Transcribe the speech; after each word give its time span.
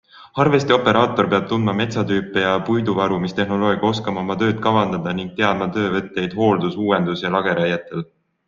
Harvesterioperaator 0.43 1.27
peab 1.33 1.43
tundma 1.51 1.75
metsatüüpe 1.81 2.45
ja 2.45 2.53
puiduvarumistehnoloogiaid, 2.69 3.85
oskama 3.91 4.23
oma 4.25 4.39
tööd 4.45 4.65
kavandada 4.67 5.15
ning 5.21 5.31
teadma 5.43 5.71
töövõtteid 5.77 6.37
hooldus-, 6.41 6.83
uuendus- 6.87 7.27
ja 7.29 7.37
lageraietel. 7.39 8.07